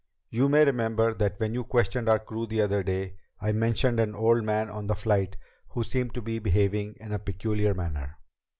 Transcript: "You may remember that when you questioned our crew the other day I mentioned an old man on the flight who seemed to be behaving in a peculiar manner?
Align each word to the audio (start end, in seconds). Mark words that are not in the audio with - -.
"You 0.31 0.49
may 0.49 0.65
remember 0.65 1.13
that 1.13 1.39
when 1.39 1.53
you 1.53 1.63
questioned 1.63 2.09
our 2.09 2.17
crew 2.17 2.47
the 2.47 2.63
other 2.63 2.81
day 2.81 3.17
I 3.39 3.51
mentioned 3.51 3.99
an 3.99 4.15
old 4.15 4.43
man 4.43 4.67
on 4.67 4.87
the 4.87 4.95
flight 4.95 5.37
who 5.67 5.83
seemed 5.83 6.15
to 6.15 6.23
be 6.23 6.39
behaving 6.39 6.95
in 6.99 7.11
a 7.13 7.19
peculiar 7.19 7.75
manner? 7.75 8.17